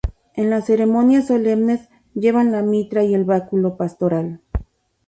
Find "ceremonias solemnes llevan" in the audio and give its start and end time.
0.65-2.51